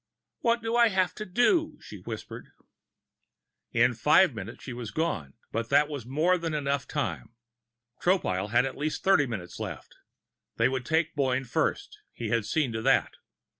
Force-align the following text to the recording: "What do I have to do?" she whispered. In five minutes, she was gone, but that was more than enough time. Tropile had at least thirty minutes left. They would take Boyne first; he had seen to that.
"What 0.39 0.63
do 0.63 0.75
I 0.75 0.87
have 0.87 1.13
to 1.13 1.27
do?" 1.27 1.77
she 1.79 1.99
whispered. 2.01 2.47
In 3.71 3.93
five 3.93 4.33
minutes, 4.33 4.63
she 4.63 4.73
was 4.73 4.89
gone, 4.89 5.35
but 5.51 5.69
that 5.69 5.89
was 5.89 6.07
more 6.07 6.39
than 6.39 6.55
enough 6.55 6.87
time. 6.87 7.35
Tropile 8.01 8.49
had 8.49 8.65
at 8.65 8.75
least 8.75 9.03
thirty 9.03 9.27
minutes 9.27 9.59
left. 9.59 9.93
They 10.55 10.67
would 10.67 10.87
take 10.87 11.13
Boyne 11.13 11.43
first; 11.43 11.99
he 12.13 12.29
had 12.29 12.45
seen 12.47 12.73
to 12.73 12.81
that. 12.81 13.13